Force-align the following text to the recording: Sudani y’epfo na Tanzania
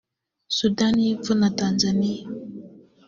Sudani 0.57 1.01
y’epfo 1.07 1.33
na 1.41 1.49
Tanzania 1.59 2.23